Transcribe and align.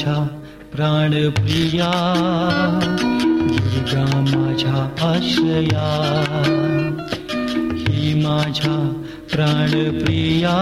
माझ्या 0.00 0.26
प्राणप्रिया 0.74 1.90
दुर्गा 3.42 4.20
माझ्या 4.20 5.08
आश्रया. 5.10 5.88
ही 7.78 8.22
माझ्या 8.26 9.02
प्राणप्रिया 9.32 10.60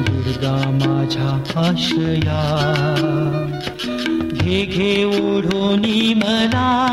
दुर्गा 0.00 0.78
माझ्या 0.84 1.60
आश्रया. 1.60 2.42
घे 4.32 4.64
घे 4.64 5.04
ओढोनी 5.04 6.14
मला 6.14 6.88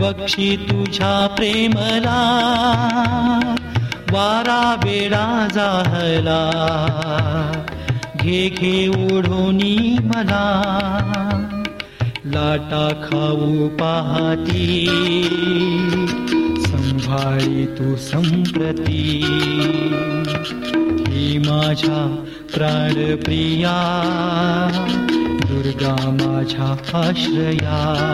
बक्षी 0.00 0.56
तुझ्या 0.56 1.26
प्रेमला. 1.26 2.22
वारा 4.10 4.76
बेडा 4.84 5.48
जाहला. 5.54 6.48
घे 8.22 8.48
घे 8.48 8.88
ओढोनी 8.88 9.98
मला। 10.04 10.68
लाटा 12.26 12.88
खाऊ 12.88 13.68
पाहती। 13.68 14.86
संभाळी 16.58 17.66
तू 17.66 17.96
संप्रती। 17.96 19.24
ही 21.08 21.38
माझ्या 21.38 22.24
प्राणप्रिया। 22.54 23.76
दुर्गा 25.50 26.10
माझ्या 26.10 26.98
आश्रया 26.98 28.08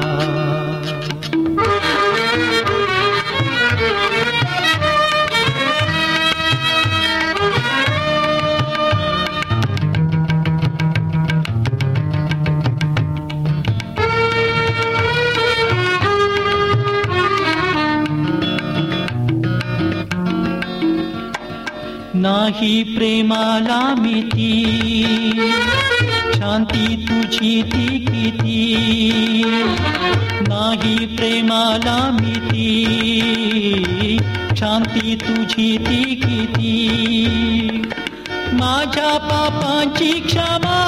नाही 22.21 22.83
प्रेमाला 22.83 23.95
मिती 23.99 24.53
शांती 26.35 26.97
तुझी 27.09 27.63
ती 27.63 27.99
किती 27.99 29.43
नाही 30.49 31.07
प्रेमाला 31.07 32.11
मिती 32.21 32.69
शांती 34.57 35.15
तुझी 35.15 35.79
ती 35.79 36.03
किती 36.15 36.75
माझ्या 38.53 39.19
पापांची 39.19 40.13
क्षमा 40.21 40.79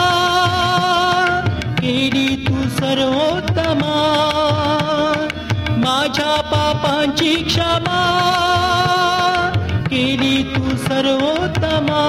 केली 1.78 2.36
तू 2.36 2.68
सर्वोत्तमा। 2.68 3.96
माझ्या 5.76 6.40
पापांची 6.40 7.34
क्षमा 7.34 8.00
सर्वोत्तमा। 10.90 12.00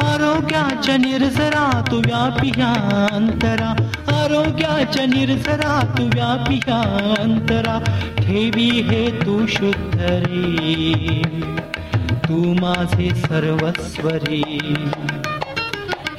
आरोग्याच्या 0.00 0.96
निर्जरा 0.96 1.84
तू 1.90 1.98
व्यापिया 1.98 2.72
अंतरा 3.12 3.68
आरोग्याच्या 4.08 5.06
निर्जरा 5.06 5.94
तू 5.98 6.06
ठेवी 8.18 8.68
हे 8.70 9.10
तू 9.26 9.46
शुद्ध 9.46 10.00
रे। 10.00 11.22
तू 12.28 12.54
माझे 12.60 13.10
सर्वस्वरी। 13.14 14.74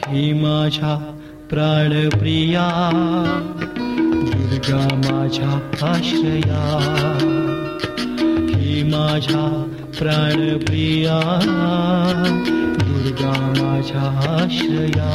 ही 0.07 0.33
माझ्या 0.33 1.17
प्राणप्रिया। 1.49 2.89
दुर्गा 4.05 4.95
माझ्या 4.95 5.59
आश्रया। 5.89 6.63
ही 8.55 8.83
माझ्या 8.83 9.71
प्राणप्रिया 9.97 11.19
दुर्गा 12.79 13.35
आश्रया 14.35 15.11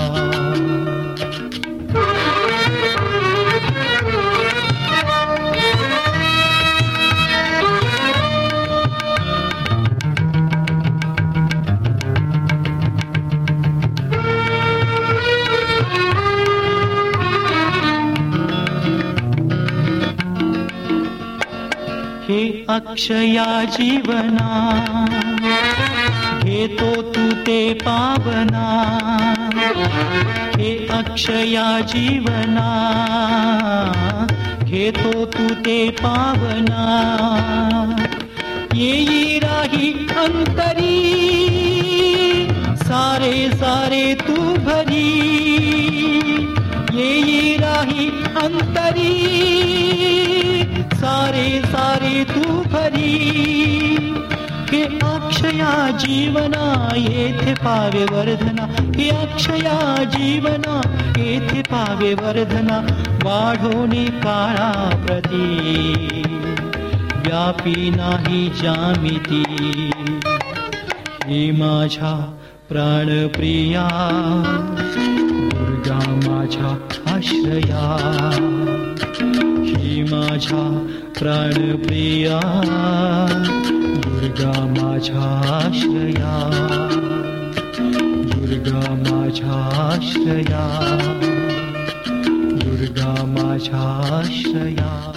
अक्षया 22.70 23.64
जीवना। 23.64 24.48
हे 26.44 26.68
तो 26.68 27.02
तू 27.02 27.32
ते 27.32 27.74
पावना। 27.74 28.66
हे 30.56 30.86
अक्षया 30.86 31.80
जीवना। 31.80 32.68
हे 34.64 34.90
तो 34.90 35.24
तू 35.24 35.54
ते 35.54 35.90
पावना। 35.90 36.86
येई 38.74 39.38
राही 39.38 39.92
अंतरी। 39.92 41.20
सारे 42.76 43.50
सारे 43.54 44.14
तू 44.14 44.34
भरी। 44.36 45.20
येई 46.92 47.56
राही 47.56 48.06
अंतरी। 48.36 49.40
सारे 50.94 51.62
सारे 51.66 52.24
तू 52.70 52.76
भरी 52.76 54.14
हे 54.72 54.82
अक्षया 54.82 55.90
जीवना 55.90 56.92
येथे 56.96 57.54
पावे 57.54 58.04
वर्धना। 58.04 58.64
हे 58.96 59.08
अक्षया 59.08 60.04
जीवना 60.04 60.80
येथे 61.18 61.62
पावे 61.62 62.14
वर्धना। 62.14 62.80
काळा 64.08 65.02
प्रती 65.06 66.22
जामिती। 68.62 69.44
हे 71.24 71.50
माझ्या 71.50 72.36
प्राणप्रिया। 72.68 73.88
दुर्गा 75.54 76.30
माझ्या 76.30 76.88
आश्रया। 77.16 77.96
ही 79.66 80.02
माझ्या 80.02 80.86
प्राणप्रिया 81.20 82.40
दुर्गा 84.04 84.64
माझ्या 84.64 85.22
आश्रया 85.56 86.50
दुर्गा 88.34 88.94
माझ्या 88.94 89.52
आश्रया 89.82 90.64
दुर्गा 92.36 93.24
माझ्या 93.24 93.80
आश्रया 94.18 95.12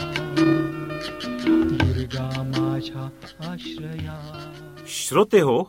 दुर्गा 1.45 2.43
माझ्या 2.57 3.09
आश्रया 3.51 4.19
श्रोते 4.87 5.39
हो 5.39 5.63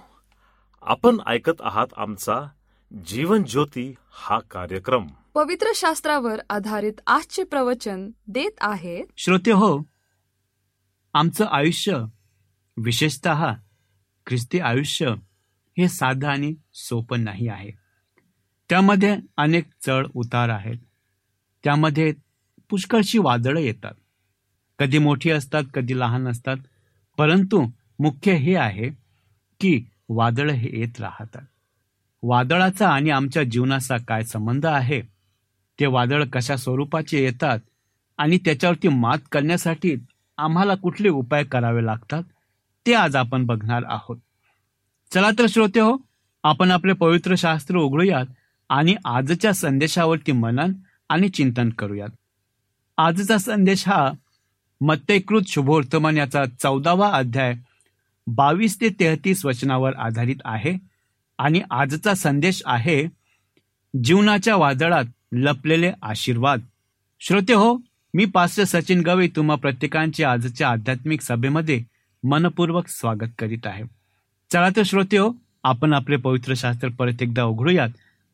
आपण 0.82 1.16
ऐकत 1.26 1.60
आहात 1.60 1.86
आमचा 1.96 2.48
जीवन 3.06 3.42
ज्योती 3.42 3.94
हा 4.12 4.38
कार्यक्रम. 4.38 5.06
पवित्र 5.34 5.66
शास्त्रावर 5.74 6.40
आधारित 6.50 7.00
आजचे 7.06 7.44
प्रवचन 7.44 8.10
देत 8.26 8.56
आहेत 8.60 9.04
श्रोते 9.16 9.50
हो 9.50 9.93
आमचं 11.14 11.44
आयुष्य 11.44 12.04
विशेषत 12.76 13.28
ख्रिस्ती 14.26 14.60
आयुष्य 14.60 15.06
हे 15.78 15.88
साधं 15.88 16.28
आणि 16.28 16.54
सोपं 16.74 17.24
नाही 17.24 17.48
आहे. 17.48 17.70
त्यामध्ये 18.68 19.16
अनेक 19.36 19.64
चढ 19.86 20.06
उतार 20.14 20.48
आहेत. 20.48 20.76
त्यामध्ये 21.64 22.12
पुष्कळशी 22.70 23.18
वादळं 23.18 23.60
येतात. 23.60 23.94
कधी 24.78 24.98
मोठी 24.98 25.30
असतात 25.30 25.62
कधी 25.74 25.98
लहान 25.98 26.28
असतात. 26.28 26.56
परंतु 27.18 27.66
मुख्य 27.98 28.32
हे 28.32 28.56
आहे 28.56 28.88
की 29.60 29.84
वादळ 30.08 30.50
हे 30.50 30.68
येत 30.72 31.00
राहतात. 31.00 31.42
वादळाचा 32.22 32.88
आणि 32.88 33.10
आमच्या 33.10 33.42
जीवनाचा 33.42 33.96
काय 34.08 34.22
संबंध 34.22 34.66
आहे? 34.66 35.02
ते 35.80 35.86
वादळ 35.86 36.24
कशा 36.24 36.56
स्वरूपाचे 36.56 37.24
येतात 37.24 37.58
आणि 38.18 38.38
त्याच्यावरती 38.38 38.88
मात 38.88 39.18
करण्यासाठी 39.32 39.96
आम्हाला 40.38 40.74
कुठले 40.74 41.08
उपाय 41.08 41.44
करावे 41.44 41.84
लागतात 41.86 42.22
ते 42.86 42.94
आज 42.94 43.16
आपण 43.16 43.46
बघणार 43.46 43.82
आहोत. 43.88 44.16
चला 45.10 45.30
तर 45.38 45.46
श्रोते 45.48 45.80
हो 45.80 45.96
आपण 46.44 46.70
आपले 46.70 46.92
पवित्र 46.92 47.34
शास्त्र 47.38 47.76
उघडूयात 47.76 48.26
आणि 48.68 48.94
आजच्या 49.04 49.52
संदेशावरती 49.52 50.32
मनन 50.32 50.72
आणि 51.08 51.28
चिंतन 51.28 51.70
करूयात. 51.70 52.08
आजचा 52.98 53.38
संदेश 53.38 53.88
हा 53.88 54.10
मत्तेकृत 54.80 55.42
शुभवर्तमान 55.48 56.16
याचा 56.16 56.44
चौदावा 56.62 57.10
अध्याय 57.10 57.54
बावीस 58.26 58.80
ते 58.80 58.88
तेहतीस 59.00 59.44
वचनावर 59.44 59.94
आधारित 59.94 60.36
आहे 60.44 60.74
आणि 61.38 61.60
आजचा 61.70 62.14
संदेश 62.14 62.62
आहे 62.66 63.06
जीवनाच्या 63.94 64.56
वादळात 64.56 65.04
लपलेले 65.32 65.92
आशीर्वाद. 66.02 66.60
श्रोते 67.20 67.52
हो 67.52 67.76
मी 68.14 68.24
पास्टर 68.24 68.64
सचिन 68.64 69.00
गवई 69.00 69.28
तुम्हा 69.28 69.56
प्रत्येकांचे 69.56 70.24
आजच्या 70.24 70.68
आध्यात्मिक 70.68 71.20
सभेमध्ये 71.20 71.82
मनपूर्वक 72.24 72.88
स्वागत 72.88 73.32
करीत 73.38 73.66
आहे. 73.66 73.82
चला 74.52 74.68
तर 74.76 74.82
श्रोते 74.82 75.16
हो 75.16 75.32
आपण 75.64 75.92
आपले 75.92 76.16
पवित्र 76.16 76.54
शास्त्र 76.56 76.88
परत 76.88 77.22
एकदा 77.22 77.44
उघडूयात 77.44 77.88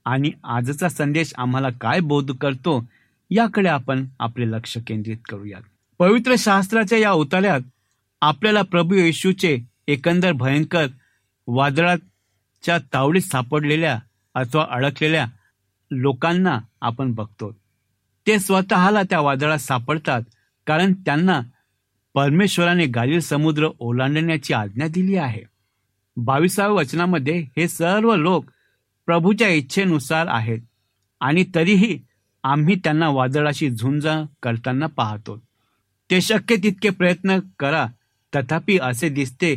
आणि 0.04 0.30
आजचा 0.44 0.88
संदेश 0.88 1.32
आम्हाला 1.38 1.68
काय 1.80 2.00
बोध 2.00 2.30
करतो 2.30 2.84
याकडे 3.30 3.68
आपण 3.68 4.04
आपले 4.18 4.50
लक्ष 4.50 4.76
केंद्रित 4.86 5.16
करूयात. 5.28 5.62
पवित्र 5.98 6.34
शास्त्राच्या 6.38 6.98
या 6.98 7.12
उतार्यात 7.12 7.60
आपल्याला 8.20 8.62
प्रभू 8.62 8.94
येशूचे 8.94 9.58
एकंदर 9.88 10.32
भयंकर 10.32 10.86
वादळाच्या 11.46 12.78
तावडीत 12.78 13.22
सापडलेल्या 13.22 13.98
अथवा 14.34 14.66
अडकलेल्या 14.70 15.26
लोकांना 15.90 16.58
आपण 16.80 17.12
बघतो. 17.12 17.59
ते 18.30 18.38
स्वतःला 18.38 19.02
त्या 19.02 19.20
वादळात 19.20 19.58
सापडतात 19.58 20.22
कारण 20.66 20.92
त्यांना 20.92 21.40
परमेश्वराने 22.14 22.86
गालील 22.86 23.20
समुद्र 23.20 23.68
ओलांडण्याची 23.78 24.54
आज्ञा 24.54 24.86
दिली 24.88 25.16
आहे. 25.16 25.42
बावीसाव्या 26.16 26.74
वचनामध्ये 26.74 27.38
हे 27.56 27.68
सर्व 27.68 28.16
लोक 28.16 28.44
प्रभूच्या 29.06 29.48
इच्छेनुसार 29.48 30.26
आहेत 30.28 30.58
आणि 31.20 31.44
तरीही 31.54 31.98
आम्ही 32.42 32.74
त्यांना 32.74 33.08
वादळाशी 33.08 33.70
झुंज 33.70 34.06
करताना 34.42 34.86
पाहतो. 34.86 35.42
ते 36.10 36.20
शक्य 36.20 36.56
तितके 36.56 36.90
प्रयत्न 36.90 37.38
करा 37.58 37.86
तथापि 38.36 38.78
असे 38.78 39.08
दिसते 39.08 39.54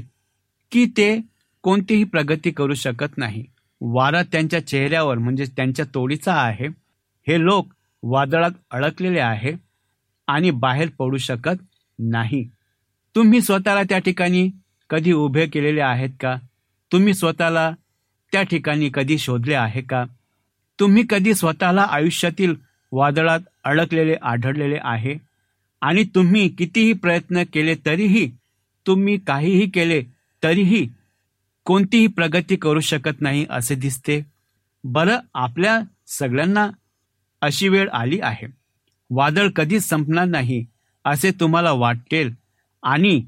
की 0.72 0.86
ते 0.86 1.20
कोणतीही 1.62 2.04
प्रगती 2.04 2.52
करू 2.52 2.74
शकत 2.74 3.18
नाही. 3.18 3.46
वारा 3.82 4.24
त्यांच्या 4.24 4.68
चेहऱ्यावर 4.68 5.18
म्हणजे 5.18 5.46
त्यांच्या 5.46 5.86
तोडीचा 5.94 6.34
आहे. 6.34 6.68
हे 7.28 7.44
लोक 7.44 7.68
वादळात 8.04 8.52
अडकलेले 8.72 9.20
आहे 9.20 9.54
आणि 10.28 10.52
बाहेर 10.52 10.90
पडू 11.00 11.18
शकत 11.18 11.64
नाही. 12.00 12.50
तुम्ही 13.16 13.42
स्वतःला 13.42 13.84
त्या 13.84 14.00
ठिकाणी 14.00 14.50
कधी 14.90 15.12
उभे 15.12 15.46
केलेले 15.46 15.82
आहेत 15.82 16.10
का? 16.20 16.36
तुम्ही 16.92 17.14
स्वतःला 17.14 17.72
त्या 18.32 18.44
ठिकाणी 18.44 18.90
कधी 18.94 19.18
शोधले 19.18 19.54
आहे 19.54 19.82
का? 19.82 20.06
तुम्ही 20.80 21.04
कधी 21.10 21.34
स्वतःला 21.34 21.82
आयुष्यातील 21.82 22.56
वादळात 22.92 23.40
अडकलेले 23.64 24.16
आढळलेले 24.22 24.78
आहे? 24.82 25.16
आणि 25.82 26.04
तुम्ही 26.04 26.50
कितीही 26.50 26.94
प्रयत्न 26.94 27.44
केले 27.54 27.76
तरीही 27.86 28.32
तुम्ही 28.88 29.18
काहीही 29.18 29.70
केले 29.70 30.04
तरीही 30.44 30.90
कोणतीही 31.66 32.08
प्रगती 32.08 32.56
करू 32.56 32.80
शकत 32.80 33.22
नाही 33.22 33.46
असे 33.50 33.76
दिसते. 33.76 34.26
बरं 34.84 35.20
आपल्या 35.34 35.80
सगळ्यांना 36.08 36.70
अशी 37.44 37.68
वेळ 37.68 37.90
आली 37.90 38.20
आहे. 38.22 38.48
वादळ 39.10 39.50
कधीच 39.50 39.84
संपणार 39.84 40.26
नाही 40.26 40.66
असे 41.06 41.32
तुम्हाला 41.32 41.72
वाटेल. 41.72 42.34
आणि 42.84 43.22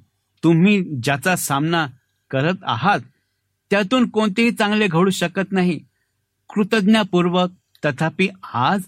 तुम्ही 0.43 0.81
ज्याचा 1.03 1.35
सामना 1.35 1.87
करत 2.31 2.63
आहात 2.63 2.99
त्यातून 3.69 4.09
कोणतेही 4.09 4.51
चांगले 4.51 4.87
घडू 4.87 5.09
शकत 5.09 5.51
नाही. 5.51 5.79
कृतज्ञपूर्वक 6.49 7.49
तथापि 7.85 8.27
आज 8.53 8.81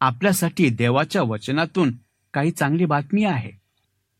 आपल्यासाठी 0.00 0.68
देवाच्या 0.68 1.22
वचनातून 1.22 1.92
काही 2.34 2.50
चांगली 2.50 2.84
बातमी 2.84 3.24
आहे. 3.24 3.50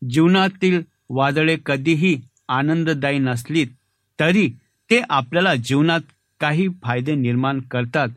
जीवनातील 0.09 0.81
वादळे 1.09 1.57
कधीही 1.65 2.21
आनंददायी 2.47 3.19
नसली 3.19 3.65
तरी 4.19 4.49
ते 4.89 5.01
आपल्याला 5.09 5.55
जीवनात 5.55 6.01
काही 6.39 6.67
फायदे 6.83 7.15
निर्माण 7.15 7.59
करतात 7.59 8.07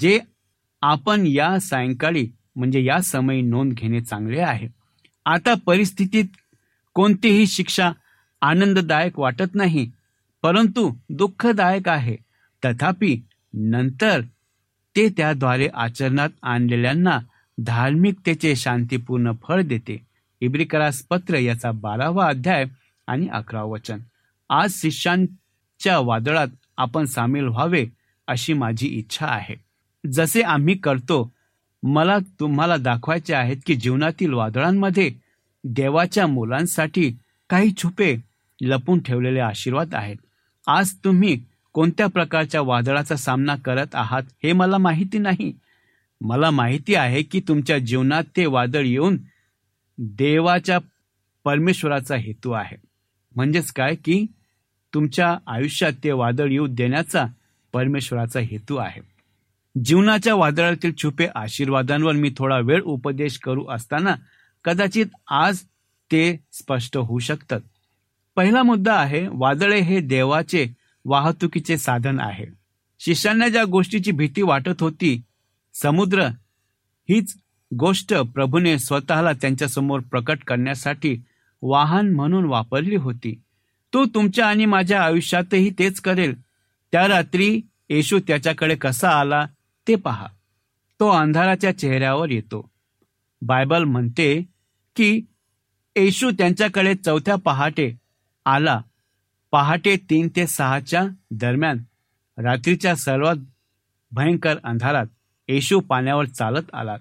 जे 0.00 0.20
आपण 0.82 1.26
या 1.26 1.58
सायंकाळी 1.60 2.28
म्हणजे 2.56 2.84
या 2.84 3.00
समयी 3.00 3.42
नोंद 3.42 3.72
घेणे 3.72 4.00
चांगले 4.00 4.40
आहे. 4.40 4.68
आता 5.26 5.54
परिस्थितीत 5.66 6.24
कोणतीही 6.94 7.46
शिक्षा 7.46 7.92
आनंददायक 8.40 9.18
वाटत 9.18 9.54
नाही 9.54 9.90
परंतु 10.42 10.94
दुःखदायक 11.10 11.88
आहे. 11.88 12.16
तथापि 12.64 13.16
नंतर 13.54 14.20
ते 14.96 15.08
त्याद्वारे 15.08 15.68
आचरणात 15.74 16.28
आणलेल्यांना 16.42 17.18
धार्मिकतेचे 17.58 18.56
शांतीपूर्ण 18.56 19.32
फळ 19.48 19.62
देते. 19.62 20.06
इब्रिकरास 20.40 21.02
पत्र 21.02 21.34
याचा 21.34 21.70
बारावा 21.72 22.28
अध्याय 22.28 22.64
आणि 23.06 23.28
अकरा 23.28 23.62
वचन. 23.62 23.98
आज 24.50 24.72
शिष्यांच्या 24.74 25.98
वादळात 25.98 26.48
आपण 26.76 27.04
सामील 27.04 27.44
व्हावे 27.44 27.86
अशी 28.26 28.52
माझी 28.52 28.86
इच्छा 28.88 29.26
आहे. 29.26 29.65
जसे 30.12 30.42
आम्ही 30.42 30.76
करतो 30.76 31.32
मला 31.82 32.18
तुम्हाला 32.40 32.76
दाखवायचे 32.76 33.34
आहेत 33.34 33.56
की 33.66 33.74
जीवनातील 33.74 34.32
वादळांमध्ये 34.32 35.10
देवाच्या 35.64 36.26
मुलांसाठी 36.26 37.16
काही 37.50 37.72
छुपे 37.76 38.16
लपून 38.60 38.98
ठेवलेले 38.98 39.40
आशीर्वाद 39.40 39.94
आहेत. 39.94 40.16
आज 40.66 40.92
तुम्ही 40.92 41.44
कोणत्या 41.72 42.06
प्रकारच्या 42.06 42.60
वादळाचा 42.60 43.16
सामना 43.16 43.56
करत 43.56 43.94
आहात 43.94 44.22
हे 44.42 44.52
मला 44.52 44.78
माहिती 44.78 45.18
नाही. 45.18 45.52
मला 46.20 46.50
माहिती 46.50 46.94
आहे 46.94 47.22
की 47.22 47.40
तुमच्या 47.40 47.78
जीवनात 47.78 48.24
ते 48.36 48.46
वादळ 48.46 48.84
येऊन 48.84 49.18
देवाच्या 49.98 50.78
परमेश्वराचा 51.44 52.16
हेतू 52.16 52.50
आहे. 52.50 52.76
म्हणजेच 53.36 53.72
काय 53.72 53.94
की 53.94 54.26
तुमच्या 54.94 55.38
आयुष्यात 55.46 55.92
ते 56.04 56.12
वादळ 56.12 56.50
येऊ 56.50 56.66
देण्याचा 56.66 57.26
परमेश्वराचा 57.72 58.40
हेतू 58.40 58.76
आहे. 58.76 59.15
जीवनाच्या 59.84 60.34
वादळातील 60.34 60.92
छुपे 61.02 61.26
आशीर्वादांवर 61.34 62.12
मी 62.12 62.30
थोडा 62.36 62.58
वेळ 62.58 62.82
उपदेश 62.82 63.38
करू 63.38 63.66
असताना 63.68 64.14
कदाचित 64.64 65.06
आज 65.30 65.60
ते 66.12 66.40
स्पष्ट 66.52 66.96
होऊ 66.96 67.18
शकतात. 67.18 67.60
पहिला 68.36 68.62
मुद्दा 68.62 68.94
आहे 68.94 69.28
वादळे 69.32 69.80
हे 69.80 70.00
देवाचे 70.00 70.66
वाहतुकीचे 71.04 71.78
साधन 71.78 72.20
आहे. 72.20 72.46
शिष्यांना 72.98 73.48
ज्या 73.48 73.64
गोष्टीची 73.64 74.10
भीती 74.10 74.42
वाटत 74.42 74.80
होती 74.80 75.22
समुद्र 75.74 76.22
हीच 77.08 77.36
गोष्ट 77.76 78.14
प्रभूने 78.14 78.78
स्वतःला 78.78 79.32
त्यांच्यासमोर 79.32 80.00
प्रकट 80.00 80.38
करण्यासाठी 80.46 81.22
वाहन 81.62 82.14
म्हणून 82.14 82.44
वापरली 82.44 82.96
होती. 82.96 83.40
तो 83.92 84.04
तुमच्या 84.04 84.46
आणि 84.46 84.64
माझ्या 84.64 85.02
आयुष्यातही 85.02 85.70
तेच 85.78 86.00
करेल. 86.00 86.40
त्या 86.92 87.08
रात्री 87.08 87.60
येशू 87.88 88.18
त्याच्याकडे 88.18 88.74
कसा 88.74 89.08
आला? 89.08 89.46
ते 89.88 89.94
पहा. 89.94 90.26
तो 91.00 91.08
अंधाराच्या 91.08 91.78
चेहऱ्यावर 91.78 92.30
येतो. 92.30 92.70
बायबल 93.42 93.84
म्हणते 93.84 94.42
की 94.96 95.20
येशू 95.96 96.30
त्यांच्याकडे 96.30 96.94
चौथ्या 96.94 97.36
पहाटे 97.36 97.96
आला. 98.46 98.80
पहाटे 99.52 99.96
तीन 99.96 100.28
ते 100.36 100.46
सहाच्या 100.46 101.04
दरम्यान 101.30 101.78
रात्रीच्या 102.38 102.96
सर्वात 102.96 103.36
भयंकर 104.12 104.56
अंधारात 104.64 105.06
येशू 105.48 105.80
पाण्यावर 105.80 106.26
चालत 106.26 106.74
आला. 106.74 106.96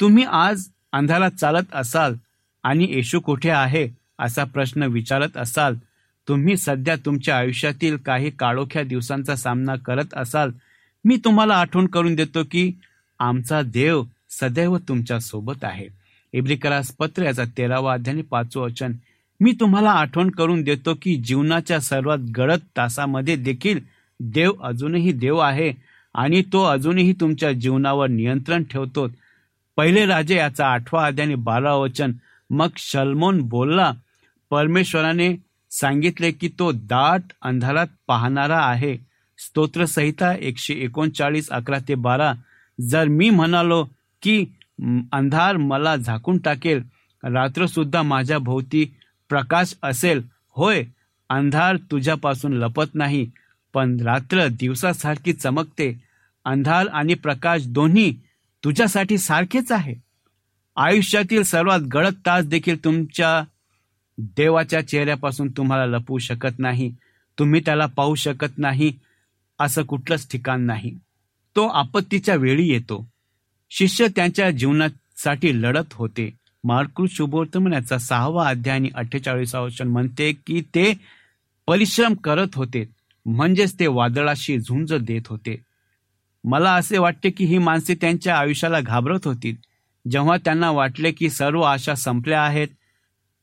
तुम्ही 0.00 0.24
आज 0.24 0.68
अंधारात 0.92 1.30
चालत 1.30 1.74
असाल 1.74 2.14
आणि 2.62 2.86
येशू 2.90 3.20
कुठे 3.20 3.50
आहे 3.50 3.88
असा 4.18 4.44
प्रश्न 4.44 4.82
विचारत 4.82 5.36
असाल. 5.36 5.76
तुम्ही 6.28 6.56
सध्या 6.56 6.96
तुमच्या 6.96 7.38
आयुष्यातील 7.38 7.96
काही 7.96 8.30
काळोख्या 8.30 8.82
दिवसांचा 8.82 9.36
सामना 9.36 9.76
करत 9.76 10.14
असाल 10.16 10.50
मी 11.04 11.16
तुम्हाला 11.16 11.54
आठवण 11.54 11.86
करून 11.86 12.14
देतो 12.14 12.42
की 12.50 12.72
आमचा 13.18 13.62
देव 13.62 14.04
सदैव 14.30 14.76
तुमच्यासोबत 14.76 15.64
आहे. 15.64 15.88
इब्रिकरास 16.32 16.90
पत्र 16.90 17.22
याचा 17.22 17.44
तेरावा 17.58 17.92
अध्याय 17.92 18.22
पाचवं 18.22 18.64
वचन. 18.64 18.92
मी 19.40 19.52
तुम्हाला 19.52 19.90
आठवण 19.90 20.30
करून 20.30 20.62
देतो 20.62 20.94
की 21.02 21.16
जीवनाच्या 21.16 21.80
सर्वात 21.80 22.18
गडद 22.18 22.58
तासामध्ये 22.76 23.36
देखील 23.36 23.80
देव 24.20 24.52
अजूनही 24.62 25.12
देव 25.12 25.38
आहे 25.38 25.72
आणि 26.14 26.42
तो 26.42 26.64
अजूनही 26.64 27.12
तुमच्या 27.12 27.52
जीवनावर 27.52 28.08
नियंत्रण 28.08 28.62
ठेवतो. 28.62 29.08
पहिले 29.76 30.06
राजे 30.06 30.36
याचा 30.36 30.66
आठवा 30.66 31.06
अध्याय 31.06 31.34
बारा 31.34 31.74
वचन. 31.74 32.12
मग 32.50 32.68
शलमोन 32.76 33.42
बोलला 33.42 33.92
परमेश्वराने 34.50 35.36
सांगितले 35.70 36.30
की 36.30 36.48
तो 36.58 36.72
दाट 36.72 37.22
अंधारात 37.42 37.86
पाहणारा 38.06 38.58
आहे. 38.58 39.09
स्तोत्रसहिता 39.40 40.32
एकशे 40.34 40.74
एकोणचाळीस 40.74 41.50
अकरा 41.50 41.78
ते 41.88 41.94
बारा. 41.94 42.32
जर 42.78 43.08
मी 43.08 43.30
म्हणालो 43.30 43.84
की 44.22 44.44
अंधार 45.12 45.56
मला 45.56 45.94
झाकून 45.96 46.38
टाकेल 46.38 46.82
रात्रसुद्धा 47.22 48.02
माझ्या 48.02 48.38
भोवती 48.38 48.84
प्रकाश 49.30 49.74
असेल 49.82 50.22
होय 50.56 50.82
अंधार 51.30 51.76
तुझ्यापासून 51.90 52.52
लपत 52.52 52.94
नाही 52.94 53.26
पण 53.74 53.96
रात्र 54.00 54.46
दिवसासारखी 54.50 55.32
चमकते 55.32 55.92
अंधार 56.44 56.86
आणि 56.92 57.14
प्रकाश 57.14 57.66
दोन्ही 57.66 58.12
तुझ्यासाठी 58.64 59.18
सारखेच 59.18 59.72
आहे. 59.72 59.94
आयुष्यातील 60.76 61.42
सर्वात 61.42 61.80
गडद 61.94 62.14
तास 62.26 62.44
देखील 62.44 62.82
तुमच्या 62.84 63.42
देवाच्या 64.18 64.80
चेहऱ्यापासून 64.88 65.48
तुम्हाला 65.48 65.86
लपवू 65.86 66.18
शकत 66.18 66.58
नाही 66.58 66.90
तुम्ही 67.38 67.60
त्याला 67.64 67.86
पाहू 67.86 68.14
शकत 68.14 68.58
नाही 68.58 68.92
असं 69.60 69.82
कुठलंच 69.82 70.30
ठिकाण 70.30 70.60
नाही. 70.60 70.94
तो 71.56 71.66
आपत्तीच्या 71.66 72.34
वेळी 72.34 72.68
येतो. 72.68 73.08
शिष्य 73.70 74.06
त्यांच्या 74.16 74.50
जीवनासाठी 74.50 75.62
लढत 75.62 75.92
होते. 75.92 76.30
मार्कृत 76.64 77.08
शुभोर्तमनाचा 77.10 77.98
सहावा 77.98 78.48
अध्याय 78.48 78.76
आणि 78.76 78.88
अठ्ठेचाळीसावा 78.94 79.64
वचन 79.64 79.88
म्हणते 79.88 80.32
की 80.32 80.60
ते 80.60 80.92
परिश्रम 81.66 82.14
करत 82.14 82.46
होते. 82.54 82.88
म्हणजेच 83.26 83.80
ते 83.80 83.86
वादळाशी 83.86 84.58
झुंज 84.58 84.94
देत 84.94 85.22
होते. 85.26 85.62
मला 86.44 86.74
असे 86.74 86.98
वाटते 86.98 87.30
की 87.30 87.44
ही 87.44 87.58
माणसे 87.58 87.94
त्यांच्या 87.94 88.38
आयुष्याला 88.38 88.80
घाबरत 88.80 89.20
होती. 89.24 89.56
जेव्हा 90.10 90.36
त्यांना 90.36 90.70
वाटले 90.70 91.12
की 91.12 91.30
सर्व 91.30 91.60
आशा 91.60 91.94
संपल्या 91.94 92.42
आहेत 92.42 92.68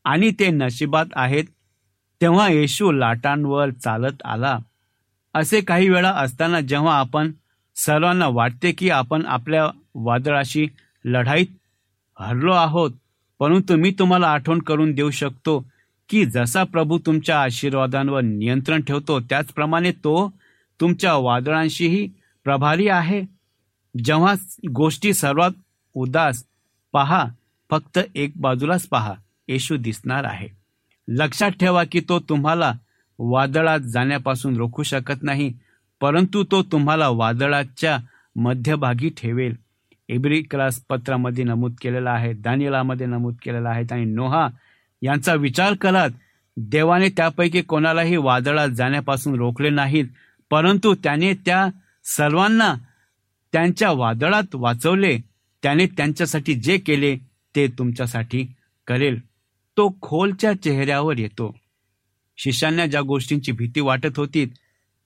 आणि 0.05 0.31
ते 0.39 0.49
नशिबात 0.49 1.05
आहेत 1.15 1.43
तेव्हा 2.21 2.49
येशू 2.49 2.91
लाटांवर 2.91 3.69
चालत 3.69 4.21
आला. 4.25 4.59
असे 5.37 5.61
काही 5.61 5.89
वेळा 5.89 6.09
असताना 6.09 6.61
जेव्हा 6.61 6.99
आपण 6.99 7.31
सर्वांना 7.75 8.27
वाटते 8.27 8.71
की 8.71 8.89
आपण 8.89 9.25
आपल्या 9.25 9.67
वादळाशी 9.95 10.67
लढाईत 11.05 11.47
हरलो 12.19 12.53
आहोत 12.53 12.91
परंतु 13.39 13.75
मी 13.75 13.91
तुम्हाला 13.91 14.27
आठवण 14.27 14.59
करून 14.59 14.91
देऊ 14.91 15.11
शकतो 15.11 15.65
की 16.09 16.25
जसा 16.25 16.63
प्रभू 16.63 16.99
तुमच्या 17.05 17.41
आशीर्वादांवर 17.41 18.21
नियंत्रण 18.21 18.81
ठेवतो 18.81 19.19
त्याचप्रमाणे 19.19 19.91
तो 19.91 20.33
तुमच्या 20.81 21.13
वादळांशीही 21.13 22.09
प्रभारी 22.43 22.87
आहे. 22.87 23.21
जेव्हा 24.03 24.33
गोष्टी 24.73 25.13
सर्वात 25.13 25.51
उदास 25.93 26.43
पहा 26.93 27.25
फक्त 27.71 27.99
एक 28.15 28.31
बाजूलाच 28.35 28.87
पहा 28.87 29.13
येशू 29.47 29.77
दिसणार 29.77 30.23
आहे. 30.23 30.47
लक्षात 31.07 31.51
ठेवा 31.51 31.83
की 31.91 32.01
तो 32.09 32.19
तुम्हाला 32.19 32.73
वादळात 33.19 33.79
जाण्यापासून 33.79 34.57
रोखू 34.57 34.83
शकत 34.83 35.23
नाही 35.23 35.53
परंतु 36.01 36.43
तो 36.51 36.63
तुम्हाला 36.63 37.09
वादळाच्या 37.09 37.97
मध्यभागी 38.35 39.09
ठेवेल. 39.09 39.55
एब्री 40.09 40.41
क्लास 40.41 40.79
पत्रामध्ये 40.89 41.43
नमूद 41.43 41.73
केलेला 41.81 42.11
आहे 42.11 42.33
दानिलामध्ये 42.33 43.07
नमूद 43.07 43.35
केलेला 43.43 43.69
आहे 43.69 43.83
आणि 43.91 44.05
नोहा 44.05 44.47
यांचा 45.01 45.33
विचार 45.33 45.73
करत 45.73 46.09
देवाने 46.57 47.09
त्यापैकी 47.09 47.61
कोणालाही 47.61 48.15
वादळात 48.17 48.69
जाण्यापासून 48.69 49.35
रोखले 49.35 49.69
नाहीत 49.69 50.05
परंतु 50.49 50.95
त्याने 51.03 51.33
त्या 51.33 51.67
सर्वांना 52.03 52.73
त्यांच्या 53.53 53.91
वादळात 53.91 54.55
वाचवले 54.55 55.17
त्याने 55.63 55.85
त्यांच्यासाठी 55.85 56.53
जे 56.53 56.77
केले 56.77 57.15
ते 57.55 57.67
तुमच्यासाठी 57.67 58.45
करेल. 58.87 59.19
तो 59.77 59.95
खोलच्या 60.01 60.53
चेहऱ्यावर 60.53 61.17
येतो. 61.19 61.55
शिष्यांना 62.37 62.85
ज्या 62.85 63.01
गोष्टींची 63.01 63.51
भीती 63.51 63.79
वाटत 63.79 64.17
होती 64.17 64.53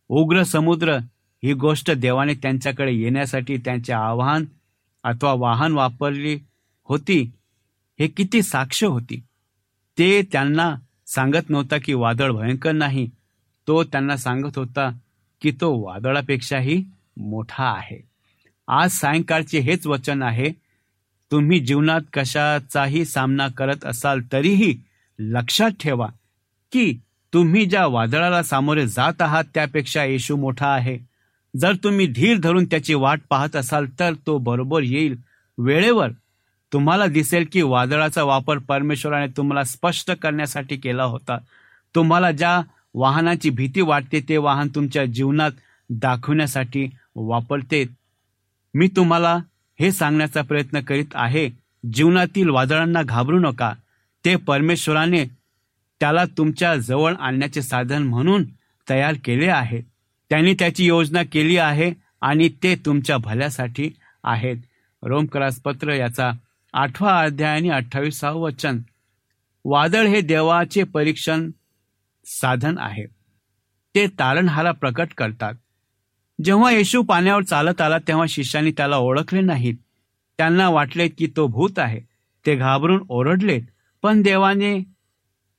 उग्र 0.09 0.43
समुद्र 0.43 0.97
ही 1.43 1.53
गोष्ट 1.53 1.91
देवाने 1.91 2.33
त्यांच्याकडे 2.33 2.91
येण्यासाठी 2.91 3.57
त्यांचे 3.57 3.93
आव्हान 3.93 4.45
अथवा 5.03 5.33
वाहन 5.33 5.71
वापरली 5.71 6.39
होती 6.83 7.31
हे 7.99 8.07
किती 8.07 8.41
साक्ष 8.41 8.83
होती. 8.83 9.23
ते 9.97 10.21
त्यांना 10.21 10.75
सांगत 11.07 11.49
नव्हता 11.49 11.77
की 11.77 11.93
वादळ 11.93 12.31
भयंकर 12.31 12.71
नाही. 12.71 13.09
तो 13.67 13.83
त्यांना 13.83 14.17
सांगत 14.17 14.57
होता 14.57 14.89
की 15.41 15.51
तो 15.51 15.87
वादळापेक्षाही 15.87 16.83
मोठा 17.17 17.63
आहे. 17.63 18.01
आज 18.67 18.91
सायंकाळचे 18.91 19.59
हेच 19.59 19.87
वचन 19.87 20.23
आहे. 20.23 20.51
तुम्ही 21.31 21.59
जीवनात 21.59 22.01
कशाचाही 22.13 23.05
सामना 23.05 23.47
करत 23.47 23.85
असाल 23.85 24.19
तरीही 24.31 24.77
लक्षात 25.19 25.71
ठेवा 25.79 26.07
की 26.71 26.99
तुम्ही 27.33 27.65
ज्या 27.65 27.87
वादळाला 27.87 28.43
सामोरे 28.43 28.87
जात 28.87 29.21
आहात 29.21 29.43
त्यापेक्षा 29.53 30.03
येशू 30.03 30.35
मोठा 30.35 30.67
आहे. 30.67 30.97
जर 31.55 31.75
तुम्ही 31.83 32.07
धीर 32.07 32.37
धरून 32.37 32.65
त्याची 32.65 32.93
वाट 32.93 33.19
पाहत 33.29 33.55
असाल 33.55 33.85
तर 33.99 34.13
तो 34.13 34.37
बरोबर 34.37 34.83
येईल. 34.83 35.15
वेळेवर 35.57 36.09
तुम्हाला 36.73 37.05
दिसेल 37.05 37.45
की 37.51 37.61
वादळाचा 37.61 38.23
वापर 38.23 38.57
परमेश्वराने 38.57 39.27
तुम्हाला 39.37 39.63
स्पष्ट 39.63 40.11
करण्यासाठी 40.11 40.75
केला 40.77 41.03
होता. 41.03 41.37
तुम्हाला 41.95 42.31
ज्या 42.31 42.61
वाहनाची 42.93 43.49
भीती 43.49 43.81
वाटते 43.81 44.19
ते 44.29 44.37
वाहन 44.37 44.67
तुमच्या 44.67 45.05
जीवनात 45.05 45.51
दाखवण्यासाठी 45.89 46.89
वापरते. 47.15 47.85
मी 48.73 48.87
तुम्हाला 48.87 49.37
हे 49.79 49.91
सांगण्याचा 49.91 50.41
प्रयत्न 50.41 50.79
करीत 50.79 51.05
आहे 51.15 51.49
जीवनातील 51.93 52.49
वादळांना 52.49 53.01
घाबरू 53.03 53.39
नका. 53.39 53.73
ते 54.25 54.35
परमेश्वराने 54.35 55.40
त्याला 56.01 56.25
तुमच्या 56.25 56.75
जवळ 56.75 57.13
आणण्याचे 57.15 57.61
साधन 57.61 58.03
म्हणून 58.03 58.45
तयार 58.89 59.13
केले 59.23 59.47
आहे. 59.47 59.81
त्यांनी 60.29 60.53
त्याची 60.53 60.85
योजना 60.85 61.23
केली 61.23 61.57
आहे 61.57 61.93
आणि 62.21 62.49
ते 62.63 62.75
तुमच्या 62.75 63.17
भल्यासाठी 63.17 63.89
आहेत. 64.23 64.57
रोमकरासपत्र 65.03 65.93
याचा 65.93 66.31
आठवा 66.73 67.19
अध्याय 67.19 67.55
आणि 67.55 67.69
अठ्ठावीसावं 67.69 68.41
वचन. 68.41 68.79
वादळ 69.65 70.07
हे 70.07 70.21
देवाचे 70.21 70.83
परीक्षण 70.83 71.51
साधन 72.25 72.77
आहे. 72.79 73.05
ते 73.95 74.07
तारणहारा 74.07 74.71
प्रकट 74.71 75.07
करतात. 75.17 75.53
जेव्हा 76.43 76.71
येशू 76.71 77.01
पाण्यावर 77.01 77.43
चालत 77.43 77.81
आला 77.81 77.97
तेव्हा 77.97 78.25
शिष्यांनी 78.29 78.71
त्याला 78.71 78.97
ओळखले 78.97 79.41
नाहीत. 79.41 79.75
त्यांना 80.37 80.69
वाटले 80.69 81.07
की 81.07 81.27
तो 81.35 81.47
भूत 81.47 81.79
आहे. 81.79 81.99
ते 82.45 82.55
घाबरून 82.55 83.05
ओरडलेत 83.09 83.61
पण 84.01 84.21
देवाने 84.21 84.90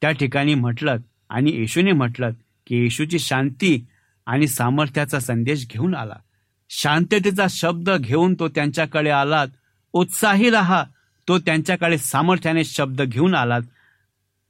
त्या 0.02 0.12
ठिकाणी 0.12 0.54
म्हटलं 0.54 0.96
आणि 1.30 1.50
येशूने 1.50 1.92
म्हटलं 1.92 2.30
की 2.66 2.76
येशूची 2.76 3.18
शांती 3.18 3.86
आणि 4.26 4.46
सामर्थ्याचा 4.46 5.20
संदेश 5.20 5.68
घेऊन 5.68 5.94
आला. 5.94 6.16
शांततेचा 6.70 7.46
शब्द 7.50 7.90
घेऊन 7.90 8.34
तो 8.34 8.48
त्यांच्याकडे 8.48 9.10
आलात. 9.10 9.48
उत्साही 9.92 10.50
राहा. 10.50 10.84
तो 11.28 11.38
त्यांच्याकडे 11.38 11.98
सामर्थ्याने 11.98 12.64
शब्द 12.64 13.02
घेऊन 13.02 13.34
आलात. 13.34 13.60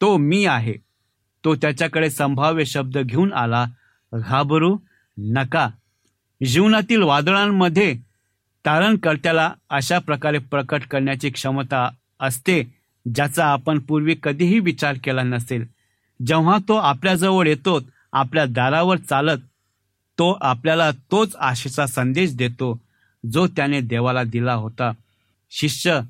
तो 0.00 0.16
मी 0.16 0.44
आहे. 0.44 0.75
तो 1.44 1.54
त्याच्याकडे 1.54 2.11
संभाव्य 2.11 2.64
शब्द 2.64 2.99
घेऊन 2.99 3.32
आला. 3.32 3.66
घाबरू 4.14 4.78
नका. 5.18 5.68
जीवनातील 6.47 7.02
वादळांमध्ये 7.02 7.94
तारणकर्त्याला 8.66 9.52
अशा 9.71 9.99
प्रकारे 9.99 10.38
प्रकट 10.38 10.82
करण्याची 10.90 11.30
क्षमता 11.30 11.90
असते. 12.21 12.82
ज्याचा 13.14 13.47
आपण 13.47 13.78
पूर्वी 13.78 14.16
कधीही 14.23 14.59
विचार 14.59 14.94
केला 15.04 15.23
नसेल. 15.23 15.66
जेव्हा 16.26 16.59
तो 16.68 16.75
आपल्याजवळ 16.76 17.47
येतो 17.47 17.80
आपल्या 18.12 18.44
दारावर 18.44 18.97
चालत 18.97 19.38
तो 20.18 20.38
आपल्याला 20.40 20.90
तोच 20.90 21.37
आशेचा 21.37 21.87
संदेश 21.87 22.37
देतो 22.37 22.80
जो 23.32 23.47
त्याने 23.47 23.80
देवाला 23.80 24.23
दिला 24.23 24.54
होता. 24.54 24.90
शिष्य 25.50 26.00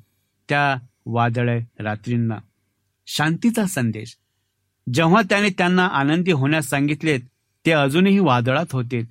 त्या 0.49 0.75
वादळे 1.05 1.61
रात्रींना. 1.79 2.37
शांतीचा 3.07 3.65
संदेश. 3.65 4.17
जेव्हा 4.93 5.21
त्याने 5.21 5.49
त्यांना 5.49 5.87
आनंदी 5.87 6.31
होण्यास 6.31 6.65
सांगितले 6.65 7.17
ते 7.65 7.71
अजूनही 7.71 8.19
वादळात 8.19 8.65
होते. 8.71 9.03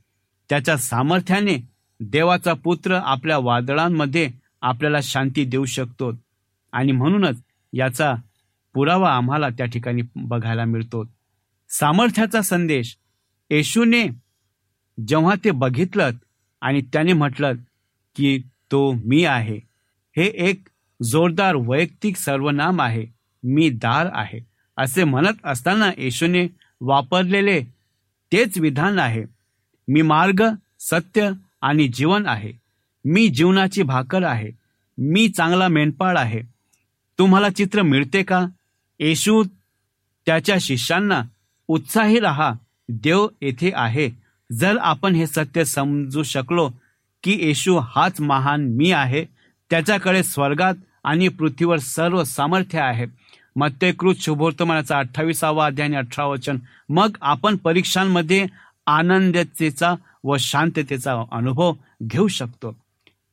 त्याच्या 0.49 0.77
सामर्थ्याने 0.77 1.69
देवाचा 2.01 2.53
पुत्र 2.53 2.95
आपल्या 2.95 3.39
वादळांमध्ये 3.39 4.31
आपल्याला 4.63 4.99
शांती 5.03 5.45
देऊ 5.45 5.65
शकतो. 5.65 6.13
आणि 6.73 6.93
म्हणूनच 6.93 7.37
याचा 7.73 8.15
पुरावा 8.75 9.17
आम्हाला 9.17 9.49
त्या 9.49 9.67
ठिकाणी 9.67 10.03
बघायला 10.17 10.65
मिळतो. 10.65 11.05
सामर्थ्याचा 11.69 12.43
संदेश. 12.43 12.97
येशूने 13.51 14.09
जेव्हा 15.09 15.35
ते 15.45 15.51
बघितलं 15.51 16.11
आणि 16.61 16.83
त्याने 16.83 17.13
म्हटलं 17.13 17.53
की 18.17 18.43
तो 18.73 18.93
मी 18.93 19.25
आहे. 19.25 19.61
हे 20.17 20.25
एक 20.25 20.69
जोरदार 21.03 21.55
वैयक्तिक 21.55 22.17
सर्वनाम 22.17 22.81
आहे. 22.81 23.07
मी 23.45 23.71
दार 23.71 24.11
आहे. 24.13 24.41
असे 24.77 25.05
म्हणत 25.05 25.35
असताना 25.45 25.91
येशूने 25.99 26.47
वापरलेले 26.81 27.63
तेच 28.33 28.59
विधान 28.59 28.99
आहे. 28.99 29.25
मी 29.89 30.03
मार्ग 30.03 30.43
सत्य 30.81 31.31
आणि 31.61 31.89
जीवन 31.89 32.27
आहे. 32.27 32.53
मी 33.05 33.29
जीवनाची 33.29 33.83
भाकर 33.83 34.23
आहे. 34.23 34.51
मी 34.99 35.29
चांगला 35.29 35.69
मेंढपाळ 35.69 36.17
आहे. 36.17 36.52
तुम्हाला 37.19 37.51
चित्र 37.51 37.83
मिळते 37.83 38.23
का? 38.23 38.47
येशू 39.01 39.45
त्याच्या 40.27 40.57
शिष्यांना 40.61 41.23
उत्साही 41.69 42.21
राहा 42.21 42.53
देव 42.89 43.27
येथे 43.41 43.71
आहे. 43.75 44.11
जर 44.53 44.77
आपण 44.81 45.15
हे 45.15 45.27
सत्य 45.27 45.65
समजू 45.65 46.23
शकलो 46.23 46.71
की 47.23 47.39
येशू 47.47 47.79
हाच 47.79 48.21
महान 48.21 48.65
मी 48.65 48.93
आहे 48.93 49.25
त्याच्याकडे 49.71 50.23
स्वर्गात 50.23 50.75
आणि 51.05 51.29
पृथ्वीवर 51.29 51.79
सर्व 51.79 52.25
सामर्थ्य 52.25 52.81
आहे. 52.81 53.07
मत्यकृत 53.57 54.15
शुभवर्तमानाचा 54.21 54.99
अठ्ठावीसावा 54.99 55.67
अध्याय 55.67 55.89
आणि 55.89 55.97
अठरा 55.97 56.25
वचन. 56.25 56.59
मग 56.89 57.17
आपण 57.23 57.57
परीक्षांमध्ये 57.57 58.47
आनंदतेचा 58.87 59.95
व 60.25 60.37
शांततेचा 60.41 61.25
अनुभव 61.33 61.75
घेऊ 62.03 62.29
शकतो. 62.29 62.77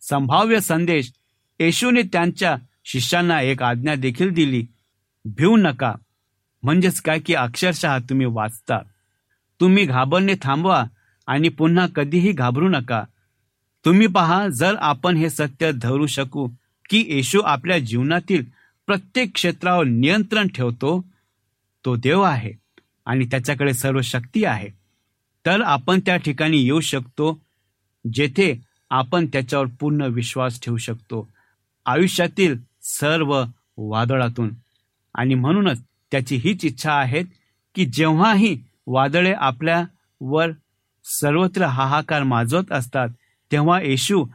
संभाव्य 0.02 0.60
संदेश 0.60 1.12
येशूने 1.60 2.02
त्यांच्या 2.02 2.56
शिष्यांना 2.92 3.42
एक 3.42 3.64
आज्ञा 3.64 3.96
देखील 3.96 4.30
दिली. 4.30 4.66
भिवू 5.26 5.58
नका. 5.58 5.96
म्हणजेच 6.64 7.02
काय 7.02 7.20
की 7.20 7.34
अक्षरशः 7.34 7.98
तुम्ही 7.98 8.26
वाचता. 8.26 8.80
तुम्ही 9.60 9.86
घाबरणे 9.86 10.34
थांबवा 10.42 10.86
आणि 11.28 11.50
पुन्हा 11.50 11.88
कधीही 11.88 12.32
घाबरू 12.32 12.70
नका. 12.70 13.04
तुम्ही 13.86 14.08
पहा 14.08 14.48
जर 14.48 14.76
आपण 14.80 15.18
हे 15.18 15.30
सत्य 15.30 15.72
धरू 15.72 16.06
शकू 16.06 16.48
की 16.90 17.06
येशू 17.08 17.40
आपल्या 17.40 17.80
जीवनातील 17.80 18.46
प्रत्येक 18.88 19.32
क्षेत्रावर 19.34 19.86
नियंत्रण 19.86 20.48
ठेवतो 20.48 21.06
तो 21.86 21.96
देव 21.96 22.22
आहे 22.22 22.54
आणि 23.06 23.26
त्याच्याकडे 23.26 23.74
सर्व 23.74 24.02
शक्ती 24.02 24.44
आहे. 24.44 24.68
तर 25.46 25.62
आपण 25.62 26.00
त्या 26.00 26.18
ठिकाणी 26.18 26.58
येऊ 26.58 26.80
शकतो 26.80 27.42
जेथे 28.14 28.62
आपण 28.90 29.26
त्याच्यावर 29.26 29.66
पूर्ण 29.80 30.02
विश्वास 30.02 30.62
ठेवू 30.62 30.78
शकतो. 30.78 31.30
आयुष्यातील 31.86 32.69
सर्व 32.82 33.44
वादळातून. 33.78 34.50
आणि 35.16 35.36
म्हणूनच 35.36 35.82
त्याची 36.12 36.36
हीच 36.36 36.66
इच्छा 36.66 36.94
आहे 36.94 37.24
की 37.76 37.86
जेव्हाही 37.86 38.58
वादळे 38.88 39.34
आपल्यावर 39.34 40.52
सर्वत्र 41.06 41.66
हाहाकार 41.66 42.24
माजवत 42.24 42.72
असतात 42.72 43.10
तेव्हा 43.52 43.82
येशू 43.82 44.26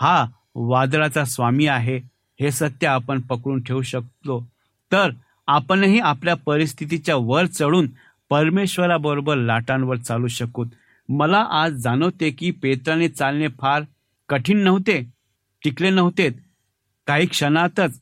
हा 0.00 0.26
वादळाचा 0.54 1.24
स्वामी 1.24 1.66
आहे 1.66 1.96
हे 2.40 2.50
सत्य 2.50 2.86
आपण 2.86 3.20
पकडून 3.20 3.62
ठेवू 3.62 3.82
शकतो. 3.82 4.46
तर 4.92 5.10
आपणही 5.46 5.98
आपल्या 5.98 6.34
परिस्थितीच्या 6.46 7.16
वर 7.16 7.46
चढून 7.46 7.86
परमेश्वराबरोबर 8.30 9.36
लाटांवर 9.36 9.96
चालू 9.96 10.26
शकू 10.26 10.64
मला 11.08 11.38
आज 11.50 11.72
जाणवते 11.72 12.30
की 12.30 12.50
पेत्राने 12.50 13.08
चालणे 13.08 13.48
फार 13.60 13.82
कठीण 14.28 14.58
नव्हते 14.58 15.00
टिकले 15.64 15.90
नव्हते 15.90 16.28
काही 17.06 17.26
क्षणातच 17.26 18.00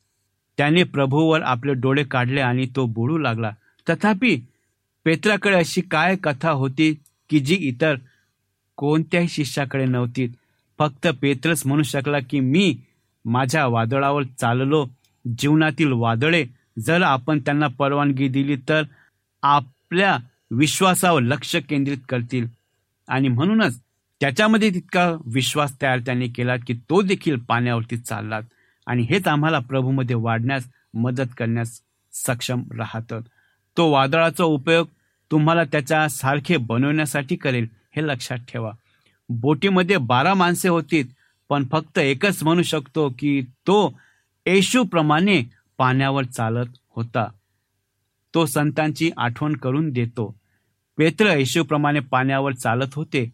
त्याने 0.56 0.82
प्रभूवर 0.82 1.42
आपले 1.42 1.74
डोळे 1.74 2.04
काढले 2.04 2.40
आणि 2.40 2.66
तो 2.76 2.86
बुडू 2.86 3.18
लागला. 3.18 3.50
तथापि 3.88 4.40
पेत्राकडे 5.04 5.56
अशी 5.56 5.80
काय 5.80 6.16
कथा 6.16 6.50
होती 6.50 6.94
की 7.30 7.38
जी 7.40 7.54
इतर 7.54 7.96
कोणत्याही 8.76 9.28
शिष्याकडे 9.28 9.84
नव्हती? 9.84 10.32
फक्त 10.78 11.08
पेत्रच 11.22 11.62
म्हणू 11.66 11.82
शकला 11.82 12.18
की 12.30 12.40
मी 12.40 12.76
माझ्या 13.24 13.66
वादळावर 13.66 14.22
चाललो 14.22 14.86
जीवनातील 15.38 15.92
वादळे 15.92 16.44
जर 16.78 17.02
आपण 17.02 17.38
त्यांना 17.38 17.66
परवानगी 17.66 18.28
दिली 18.28 18.56
तर 18.56 18.82
आपल्या 19.42 20.18
विश्वासावर 20.50 21.22
लक्ष 21.22 21.56
केंद्रित 21.56 21.98
करतील. 22.08 22.46
आणि 23.08 23.28
म्हणूनच 23.28 23.80
त्याच्यामध्ये 24.20 24.74
तितका 24.74 25.16
विश्वास 25.26 25.82
तयार 25.82 25.98
त्यांनी 25.98 26.28
केला 26.28 26.56
की 26.56 26.74
तो 26.74 27.02
देखील 27.02 27.36
पाण्यावरती 27.36 27.96
चालला. 27.96 28.40
आणि 28.86 29.02
हेच 29.02 29.26
आम्हाला 29.28 29.58
प्रभूमध्ये 29.58 30.16
वाढण्यास 30.16 30.64
मदत 30.94 31.34
करण्यास 31.38 31.80
सक्षम 32.12 32.62
राहतं. 32.78 33.20
तो 33.76 33.90
वादळाचा 33.90 34.44
उपयोग 34.44 34.88
तुम्हाला 35.30 35.64
त्याच्या 35.64 36.08
सारखे 36.08 36.56
बनवण्यासाठी 36.56 37.36
करेल 37.36 37.66
हे 37.96 38.02
लक्षात 38.02 38.38
ठेवा. 38.38 38.72
बोटीमध्ये 39.28 39.96
बारा 39.96 40.34
माणसे 40.34 40.68
होती 40.68 41.12
पण 41.48 41.64
फक्त 41.72 41.98
एकच 41.98 42.42
म्हणू 42.42 42.62
शकतो 42.62 43.12
की 43.18 43.42
तो 43.42 44.00
येशूप्रमाणे 44.46 45.42
पाण्यावर 45.78 46.24
चालत 46.24 46.66
होता. 46.88 47.26
तो 48.34 48.46
संतांची 48.46 49.10
आठवण 49.16 49.56
करून 49.56 49.90
देतो. 49.90 50.34
पेत्र 50.96 51.36
येशूप्रमाणे 51.36 52.00
पाण्यावर 52.00 52.52
चालत 52.52 52.94
होते. 52.94 53.32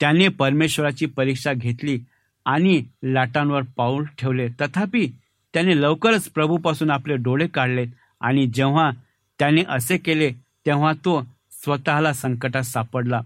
त्याने 0.00 0.28
परमेश्वराची 0.28 1.06
परीक्षा 1.06 1.52
घेतली 1.52 2.00
आणि 2.46 2.82
लाटांवर 3.02 3.62
पाऊल 3.76 4.04
ठेवले. 4.18 4.48
तथापि 4.60 5.06
त्याने 5.54 5.80
लवकरच 5.80 6.28
प्रभूपासून 6.28 6.90
आपले 6.90 7.16
डोळे 7.16 7.46
काढले 7.46 7.86
आणि 8.20 8.46
जेव्हा 8.46 8.90
त्याने 9.38 9.62
असे 9.68 9.96
केले 9.98 10.30
तेव्हा 10.66 10.92
तो 10.92 11.22
स्वतःला 11.52 12.12
संकटात 12.12 12.62
सापडला. 12.62 13.20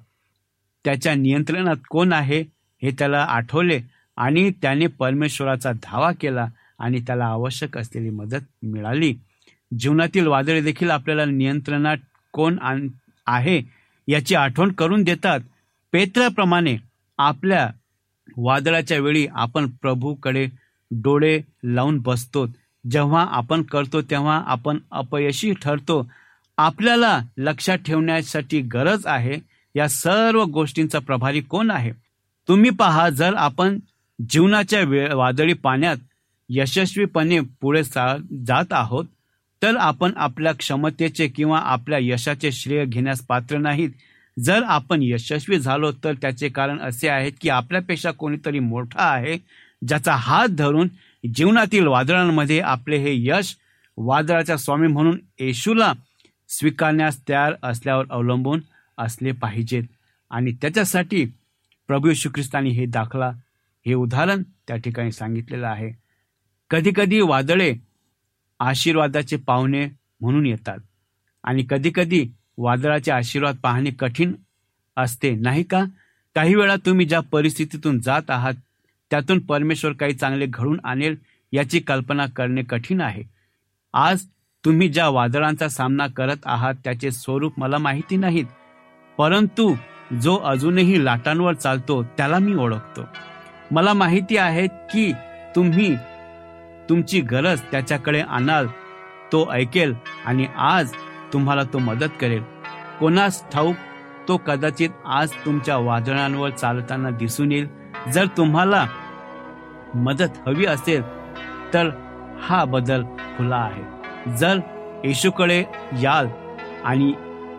त्याच्या 0.84 1.14
नियंत्रणात 1.14 1.76
कोण 1.90 2.12
आहे 2.12 2.40
हे 2.82 2.90
त्याला 2.90 3.22
आठवले 3.28 3.80
आणि 4.16 4.50
त्याने 4.62 4.86
परमेश्वराचा 4.86 5.72
धावा 5.72 6.10
केला 6.20 6.46
आणि 6.78 7.00
त्याला 7.00 7.24
आवश्यक 7.24 7.78
असलेली 7.78 8.10
मदत 8.10 8.44
मिळाली. 8.62 9.14
जीवनातील 9.78 10.26
वादळे 10.26 10.60
देखील 10.60 10.90
आपल्याला 10.90 11.24
नियंत्रणात 11.24 11.96
कोण 12.32 12.58
आहे 13.26 13.60
याची 14.08 14.34
आठवण 14.34 14.72
करून 14.72 15.02
देतात. 15.02 15.40
पेत्राप्रमाणे 15.92 16.76
आपल्या 17.18 17.68
वादळाच्या 18.36 18.98
वेळी 18.98 19.26
आपण 19.34 19.66
प्रभूकडे 19.82 20.46
डोळे 20.90 21.40
लावून 21.64 21.98
बसतो. 21.98 22.46
जेव्हा 22.90 23.26
आपण 23.30 23.62
करतो 23.62 24.00
तेव्हा 24.02 24.42
आपण 24.46 24.78
अपयशी 24.90 25.52
ठरतो. 25.62 26.10
आपल्याला 26.58 27.20
लक्षात 27.38 27.78
ठेवण्यासाठी 27.78 28.60
गरज 28.60 29.06
आहे 29.06 29.36
या 29.76 29.88
सर्व 29.88 30.44
गोष्टींचा 30.44 30.98
प्रभारी 30.98 31.40
कोण 31.40 31.70
आहे? 31.70 31.92
तुम्ही 32.48 32.70
पहा 32.70 33.08
जर 33.10 33.34
आपण 33.34 33.78
जीवनाच्या 34.28 34.80
वेळ 34.80 35.12
वादळी 35.12 35.52
पाण्यात 35.52 35.96
यशस्वीपणे 36.48 37.40
पुढे 37.40 37.82
जात 38.46 38.72
आहोत 38.72 39.04
तर 39.62 39.76
आपण 39.76 40.12
आपल्या 40.16 40.52
क्षमतेचे 40.52 41.28
किंवा 41.28 41.58
आपल्या 41.58 41.98
यशाचे 42.02 42.52
श्रेय 42.52 42.84
घेण्यास 42.84 43.20
पात्र 43.20 43.58
नाहीत. 43.58 43.90
जर 44.42 44.62
आपण 44.62 45.02
यशस्वी 45.02 45.58
झालो 45.58 45.92
तर 45.92 46.14
त्याचे 46.14 46.48
कारण 46.48 46.80
असे 46.80 47.08
आहे 47.08 47.30
की 47.30 47.48
आपल्यापेक्षा 47.48 48.10
कोणीतरी 48.10 48.58
मोठा 48.58 49.02
आहे 49.02 49.38
ज्याचा 49.88 50.14
हात 50.14 50.48
धरून 50.48 50.88
जीवनातील 51.34 51.86
वादळांमध्ये 51.86 52.60
आपले 52.60 52.96
हे 52.96 53.14
यश 53.16 53.56
वादळाचा 53.96 54.56
स्वामी 54.56 54.86
म्हणून 54.86 55.18
येशूला 55.38 55.92
स्वीकारण्यास 56.48 57.28
तयार 57.28 57.54
असल्यावर 57.62 58.04
अवलंबून 58.10 58.60
असले 58.98 59.32
पाहिजेत. 59.32 59.82
आणि 60.30 60.52
त्याच्यासाठी 60.52 61.24
प्रभू 61.86 62.08
येशू 62.08 62.28
ख्रिस्तानी 62.28 62.70
हे 62.70 62.86
दाखला 62.86 63.28
हे 63.86 63.94
उदाहरण 63.94 64.42
त्या 64.42 64.76
ठिकाणी 64.76 65.12
सांगितलेलं 65.12 65.66
आहे. 65.66 65.90
कधीकधी 66.70 67.20
वादळे 67.20 67.74
आशीर्वादाचे 68.60 69.36
पाहुणे 69.36 69.88
म्हणून 70.20 70.46
येतात. 70.46 70.78
आणि 71.44 71.66
कधीकधी 71.70 72.26
वादळाचे 72.62 73.12
आशीर्वाद 73.12 73.56
पाहणे 73.62 73.90
कठीण 73.90 74.32
असते 74.96 75.30
नाही 75.30 75.62
का? 75.62 75.84
काही 76.34 76.54
वेळा 76.54 76.76
तुम्ही 76.76 77.06
ज्या 77.06 77.20
परिस्थितीतून 77.20 77.98
जात 78.00 78.30
आहात 78.30 78.54
त्यातून 79.10 79.38
परमेश्वर 79.38 79.92
काही 79.92 80.12
चांगले 80.12 80.46
घडून 80.46 80.80
आणेल 80.84 81.16
याची 81.52 81.80
कल्पना 81.80 82.26
करणे 82.26 82.62
कठीण 82.62 83.00
आहे. 83.00 83.22
आज 83.94 84.24
तुम्ही 84.64 84.88
ज्या 84.88 85.08
वादळांचा 85.08 85.68
सामना 85.68 86.06
करत 86.06 86.36
आहात 86.44 86.74
त्याचे 86.84 87.10
स्वरूप 87.10 87.58
मला 87.58 87.78
माहिती 87.78 88.16
नाहीत 88.16 88.44
परंतु 89.18 89.74
जो 90.22 90.36
अजूनही 90.36 91.04
लाटांवर 91.04 91.54
चालतो 91.54 92.02
त्याला 92.02 92.38
मी 92.38 92.54
ओळखतो. 92.54 93.08
मला 93.70 93.92
माहिती 93.92 94.36
आहे 94.36 94.66
की 94.66 95.12
तुम्ही 95.56 95.94
तुमची 96.88 97.20
गरज 97.20 97.60
त्याच्याकडे 97.60 98.20
आणाल 98.20 98.66
तो 99.32 99.50
ऐकेल 99.52 99.94
आणि 100.26 100.46
आज 100.58 100.92
तुम्हाला 101.32 101.62
तो 101.62 101.78
मदत 101.78 102.12
करेल. 102.20 102.42
कोणास 103.00 103.44
ठाऊक 103.52 103.74
तो 104.28 104.36
कदाचित 104.36 104.90
आज 105.06 105.30
तुमच्या 105.44 105.76
वादळांवर 105.76 106.50
चालताना 106.50 107.10
दिसून 107.10 107.52
येईल. 107.52 107.68
जर 108.12 108.26
तुम्हाला 108.26 108.86
मदत 109.94 110.48
हवी 110.48 110.66
असेल 110.66 111.02
तर 111.74 111.90
हा 112.42 112.64
बदल 112.64 113.04
खुला 113.04 113.56
आहे. 113.56 113.82
जर 114.36 114.58
येशूकडे 115.04 115.64
याल 116.02 116.28
आणि 116.84 117.12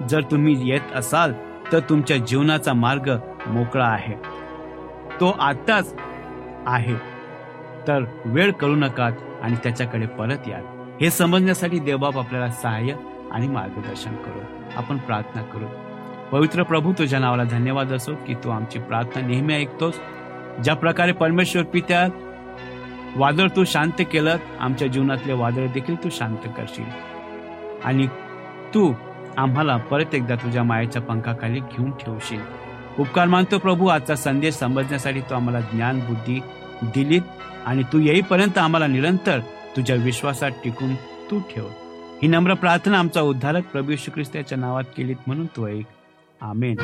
जर 0.09 0.21
तुम्ही 0.21 0.69
येत 0.69 0.95
असाल 0.95 1.33
तर 1.71 1.79
तुमच्या 1.79 2.17
जीवनाचा 2.17 2.73
मार्ग 2.73 3.17
मोकळा 3.47 3.87
आहे. 3.87 4.15
तो 5.19 5.29
आताच 5.39 5.93
आहे. 6.67 6.95
तर 7.87 8.03
वेळ 8.25 8.51
करू 8.51 8.75
नका 8.75 9.09
आणि 9.41 9.55
त्याच्याकडे 9.55 10.05
परत 10.05 10.47
या 10.47 10.57
हे 11.01 11.09
समजण्यासाठी 11.09 11.79
देवबाप 11.79 12.17
आपल्याला 12.17 12.49
सहाय्य 12.51 12.93
आणि 13.31 13.47
मार्गदर्शन 13.47 14.15
करू. 14.15 14.39
आपण 14.75 14.97
प्रार्थना 14.97 15.41
करू. 15.41 15.65
पवित्र 16.31 16.63
प्रभू 16.63 16.93
तुझ्या 16.93 17.19
नावाला 17.19 17.43
धन्यवाद 17.43 17.93
असो 17.93 18.15
की 18.27 18.33
तू 18.33 18.49
आमची 18.49 18.79
प्रार्थना 18.79 19.27
नेहमी 19.27 19.53
ऐकतोस. 19.53 19.93
ज्या 20.63 20.75
प्रकारे 20.75 21.11
परमेश्वर 21.11 21.63
पित्या 21.63 22.07
वादळ 23.15 23.47
तू 23.55 23.63
शांत 23.63 23.91
केलं 23.99 24.37
आमच्या 24.59 24.87
जीवनातले 24.87 25.33
वादळ 25.33 25.67
देखील 25.67 26.03
तू 26.03 26.09
शांत 26.11 26.37
करशील. 26.57 26.85
आणि 27.83 28.07
तू 28.73 28.93
आम्हाला 29.37 29.77
परत 29.77 30.15
एकदा 30.15 30.35
तुझ्या 30.35 30.63
मायेच्या 30.63 31.01
पंखाखाली 31.01 31.59
घेऊन 31.59 31.91
ठेवशील. 31.91 32.41
उपकार 32.99 33.27
मानतो 33.27 33.57
प्रभू 33.57 33.87
आजचा 33.87 34.15
संदेश 34.15 34.53
समजण्यासाठी 34.53 35.21
तू 35.21 35.35
आम्हाला 35.35 35.59
ज्ञान 35.59 35.99
बुद्धी 35.99 36.39
दिलीत 36.83 37.21
आणि 37.65 37.83
तू 37.83 37.99
येईपर्यंत 37.99 38.57
आम्हाला 38.57 38.87
निरंतर 38.87 39.39
तुझ्या 39.75 39.95
विश्वासात 39.95 40.51
टिकून 40.63 40.95
तू 40.95 41.39
ठेव. 41.39 41.65
ही 42.21 42.27
नम्र 42.27 42.53
प्रार्थना 42.53 42.99
आमचा 42.99 43.21
उद्धारक 43.21 43.65
प्रभू 43.65 43.91
येशू 43.91 44.11
ख्रिस्ताच्या 44.11 44.57
नावात 44.57 44.83
केलीत 44.97 45.15
म्हणून 45.27 45.45
तो 45.45 45.67
एक. 45.67 45.85
आमेन. 46.41 46.75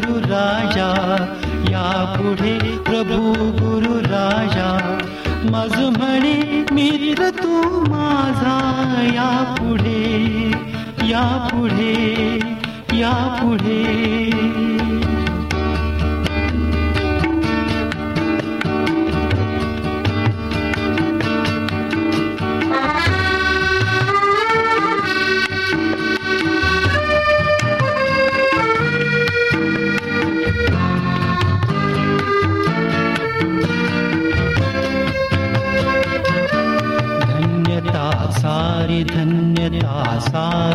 गुरु 0.00 0.18
राजा 0.20 0.88
या 1.70 1.88
पुढे 2.14 2.52
प्रभू 2.86 3.32
गुरु 3.58 3.94
राजा 4.06 4.68
मज 5.52 5.74
म्हणे 5.96 6.34
मित्र 6.72 7.30
तू 7.42 7.60
माझा 7.88 8.58
या 9.14 9.30
पुढे 9.58 10.38
या 11.10 11.24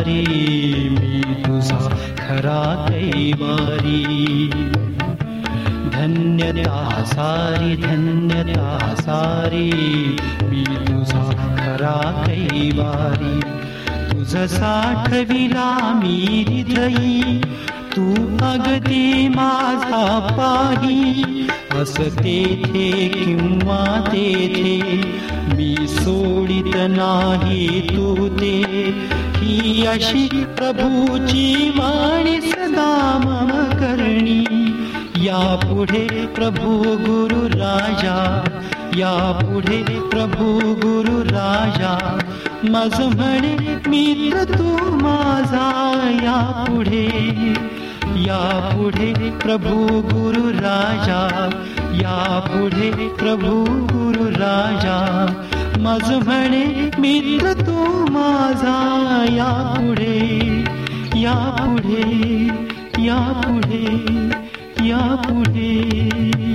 सारी 0.06 0.88
मी 0.88 1.42
तुझा 1.42 1.78
खरा 2.18 2.60
कैवारी 2.86 4.02
धन्यता 5.94 7.02
सारी 7.12 7.76
धन्यता 7.82 8.94
सारी 9.00 9.70
मी 10.50 10.64
तुझा 10.86 11.24
खरा 11.58 11.96
कैवारी 12.22 13.40
तुझ 14.12 14.46
साठविला 14.54 15.68
मी 16.00 16.16
हृदयी 16.48 17.40
तू 17.96 18.14
अगदी 18.42 19.28
माझा 19.28 20.18
पाही. 20.18 21.22
अस 21.72 21.96
तेथे 21.96 23.10
मी 25.54 25.76
सोडित 25.80 26.72
नाही 26.76 27.80
तू 27.80 28.28
ते. 28.28 28.62
ही 29.36 29.86
अशी 29.86 30.28
प्रभूची 30.44 31.70
वाणी 31.70 32.40
सदा 32.40 33.18
मम 33.24 33.78
करणी. 33.80 34.46
पुढे 35.40 36.26
प्रभू 36.26 36.82
गुरु 36.82 37.48
राजा. 37.48 38.44
या 38.96 39.40
पुढे 39.44 39.82
प्रभू 39.82 40.58
गुरु 40.60 41.22
राजा. 41.22 42.18
मज 42.64 43.16
म्हणे 43.16 43.56
मित्र 43.88 44.58
तू 44.58 44.76
माझा 44.96 45.92
या 46.22 46.64
पुढे 46.68 47.54
या 48.16 48.70
पुढे 48.74 49.30
प्रभू 49.30 50.00
गुरु 50.00 50.50
राजा 50.50 51.50
या 51.92 52.40
पुढे 52.40 52.90
प्रभू 52.90 53.64
गुरु 53.64 54.30
राजा. 54.30 55.26
मज 55.78 56.26
म्हणे 56.26 56.90
मित्र 56.98 57.52
तू 57.52 58.06
माझा 58.10 59.24
या 59.28 59.74
पुढे 59.76 60.64
या 61.16 61.34
पुढे 61.34 62.46
या 62.98 63.42
पुढे 63.44 63.86
या 64.88 65.14
पुढे 65.28 66.45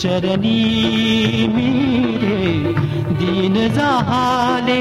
चरणी 0.00 1.46
मेरे 1.54 2.72
दीन 3.18 3.54
झाले 3.68 4.80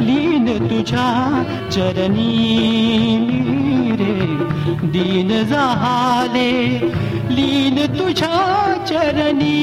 लीन 0.00 0.46
तुझ्या 0.68 1.06
चरणी 1.72 3.16
मेरे 3.20 4.12
दीन 4.88 5.32
झाले 5.42 6.50
लीन 7.30 7.84
तुझ्या 7.98 8.38
चरणी 8.88 9.54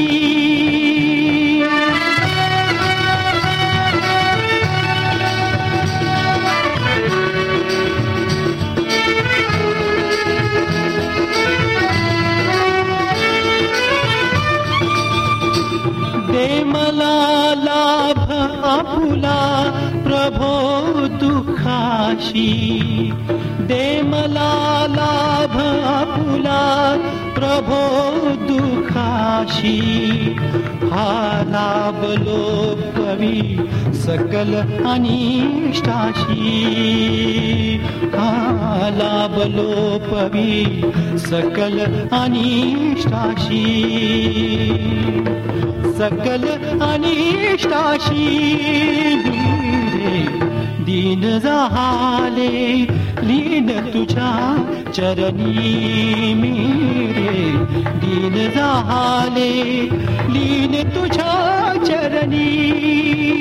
आपुला 18.72 19.40
प्रभो 20.08 20.54
दुखाशी 21.22 22.50
दे 23.70 23.86
मला 24.12 24.52
लाभ 24.96 25.56
आपुला 25.96 26.62
प्रभो 27.38 27.82
दुखाशी 28.48 29.78
हा 30.92 31.08
लाभ 31.52 32.04
लोकवी 32.28 33.40
सकल 34.04 34.54
अनिष्टाशी 34.94 36.50
हा 38.16 38.90
लाभ 38.98 39.36
लोपवी 39.56 40.54
सकल 41.28 41.80
अनिष्टाशी 42.22 43.66
सकल 46.02 46.48
अनिष्टाशी 46.82 48.26
दीन 50.86 51.40
झाले 51.40 52.48
लीन 53.24 53.70
तुझ्या 53.94 54.32
चरणी 54.96 56.34
मेरे. 56.34 57.52
दीन 58.00 58.50
झाले 58.50 59.52
लीन 60.34 60.90
तुझ्या 60.90 61.74
चरणी 61.86 63.41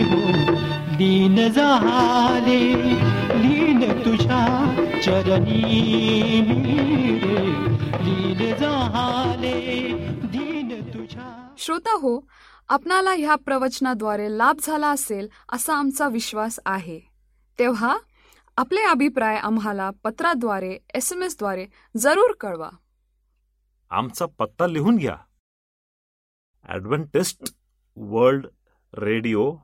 हो 1.01 1.07
दीन 1.07 1.51
झाले 1.51 2.73
लीन 3.41 4.05
तुझ्या 4.05 4.75
चरणी 5.05 5.61
लीन 8.01 8.55
झाले 8.55 9.87
दीन 10.23 10.93
तुझ्या 10.93 11.53
श्रोता 11.57 11.93
हो 11.93 12.27
आपणाला 12.69 13.11
ह्या 13.11 13.35
प्रवचनाद्वारे 13.35 14.37
लाभ 14.37 14.55
झाला 14.61 14.87
असेल 14.87 15.27
असा 15.51 15.75
आमचा 15.75 16.07
विश्वास 16.07 16.59
आहे. 16.65 16.99
तेव्हा 17.59 17.97
आपले 18.57 18.81
अभिप्राय 18.81 19.37
आम्हाला 19.37 19.89
पत्राद्वारे 20.03 20.77
एस 20.93 21.13
एम 21.13 21.23
एसद्वारे 21.23 21.65
जरूर 21.97 22.33
कळवा. 22.39 22.69
आमचा 23.89 24.25
पत्ता 24.25 24.67
लिहून 24.67 24.95
घ्या. 24.95 25.17
Adventist 26.63 27.53
World 27.97 28.45
Radio 28.93 29.55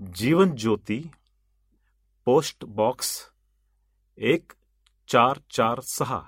Jeevan 0.00 0.50
Jyoti, 0.50 1.10
post 2.24 2.64
box 2.64 3.30
एक 4.18 4.52
चार 5.08 5.40
चार 5.50 5.80
सहा, 5.80 6.20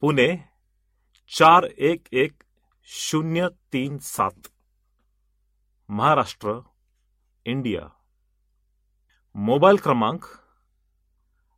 पुणे 0.00 0.44
चार 1.28 1.64
एक 1.64 2.08
एक 2.12 2.42
शून्य 2.82 3.48
तीन 3.72 3.98
सात, 3.98 4.48
महाराष्ट्र, 5.90 6.62
इंडिया. 7.46 7.88
मोबाईल 9.36 9.76
क्रमांक 9.76 10.24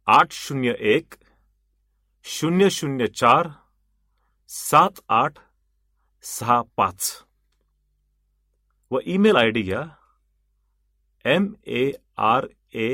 आठ 0.06 0.32
शून्य 0.32 0.74
एक 0.80 1.14
शून्य 2.22 2.70
शून्य 2.70 3.06
चार 3.06 3.48
सात 4.48 5.00
आठ 5.08 5.38
सहा 6.22 6.62
पाच. 6.76 7.24
व 8.90 8.98
ईमेल 9.06 9.36
आय 9.36 9.50
डी 9.50 9.62
घ्या 9.62 9.97
M 11.30 11.48
A 11.66 11.90
R 12.26 12.46
A 12.74 12.90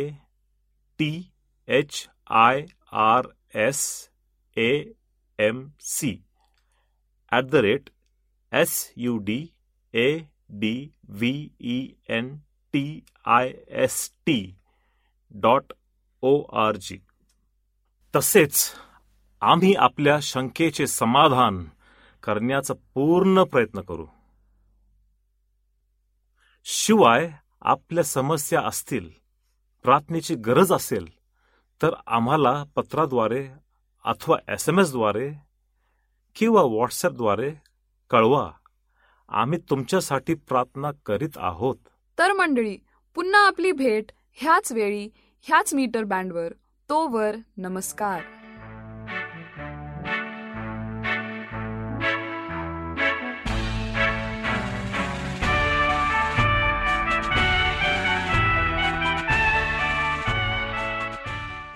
T 1.01 1.11
H 1.69 2.07
I 2.43 2.65
R 3.05 3.27
S 3.65 3.83
A 4.57 4.71
M 5.39 5.67
C 5.81 6.11
at 7.33 7.45
the 7.45 7.55
rate 7.67 7.91
S 8.53 8.73
U 8.97 9.17
D 9.27 9.39
A 9.95 10.09
D 10.61 10.75
V 11.21 11.33
E 11.75 11.79
N 12.17 12.35
T 12.75 12.85
I 13.37 13.53
S 13.85 14.11
T 14.27 14.39
dot 15.35 15.73
O 16.23 16.41
R 16.63 16.77
G 16.77 16.99
तसेच 18.15 18.57
आम्ही 19.43 19.75
आपल्या 19.85 20.19
शंकेचे 20.23 20.87
समाधान 20.87 21.65
करण्याचा 22.23 22.75
पूर्ण 22.95 23.43
प्रयत्न 23.45 23.81
करू. 23.81 24.07
शिवाय 26.67 27.31
आपल्या 27.65 28.05
समस्या 28.05 28.61
असतील 28.61 29.11
प्रार्थनेची 29.83 30.35
गरज 30.35 30.73
असेल 30.73 31.09
तर 31.83 31.95
आम्हाला 32.07 32.65
पत्राद्वारे 32.77 33.49
अथवा 34.05 34.39
एस 34.49 34.69
एम 34.69 34.81
एसद्वारे 34.81 35.33
किंवा 36.37 36.63
व्हॉट्सॲपद्वारे 36.63 37.53
कळवा. 38.11 38.51
आम्ही 39.29 39.59
तुमच्यासाठी 39.71 40.35
प्रार्थना 40.35 40.91
करीत 41.07 41.37
आहोत. 41.37 41.77
तर 42.19 42.33
मंडळी 42.33 42.79
पुन्हा 43.15 43.47
आपली 43.47 43.73
भेट 43.73 44.13
ह्याच 44.33 44.73
वेळी 44.73 45.09
ह्याच 45.43 45.75
मीटर 45.75 46.05
बँडवर. 46.05 46.53
तोवर 46.91 47.37
नमस्कार. 47.57 48.21